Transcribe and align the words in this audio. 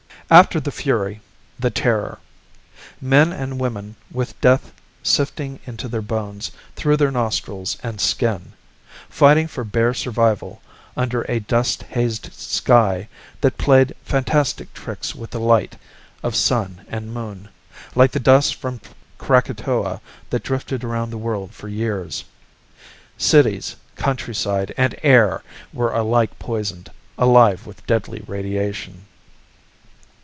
After 0.33 0.61
the 0.61 0.71
Fury, 0.71 1.19
the 1.59 1.69
Terror. 1.69 2.17
Men 3.01 3.33
and 3.33 3.59
women 3.59 3.97
with 4.09 4.39
death 4.39 4.71
sifting 5.03 5.59
into 5.65 5.89
their 5.89 6.01
bones 6.01 6.53
through 6.77 6.95
their 6.95 7.11
nostrils 7.11 7.75
and 7.83 7.99
skin, 7.99 8.53
fighting 9.09 9.45
for 9.49 9.65
bare 9.65 9.93
survival 9.93 10.61
under 10.95 11.23
a 11.23 11.41
dust 11.41 11.83
hazed 11.83 12.31
sky 12.31 13.09
that 13.41 13.57
played 13.57 13.93
fantastic 14.05 14.73
tricks 14.73 15.13
with 15.13 15.31
the 15.31 15.39
light 15.41 15.75
of 16.23 16.33
Sun 16.33 16.85
and 16.87 17.13
Moon, 17.13 17.49
like 17.93 18.13
the 18.13 18.17
dust 18.21 18.55
from 18.55 18.79
Krakatoa 19.17 19.99
that 20.29 20.43
drifted 20.43 20.85
around 20.85 21.09
the 21.09 21.17
world 21.17 21.53
for 21.53 21.67
years. 21.67 22.23
Cities, 23.17 23.75
countryside, 23.97 24.73
and 24.77 24.95
air 25.03 25.43
were 25.73 25.91
alike 25.91 26.39
poisoned, 26.39 26.89
alive 27.17 27.65
with 27.65 27.85
deadly 27.85 28.23
radiation. 28.27 29.07